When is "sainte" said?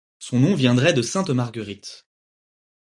1.03-1.29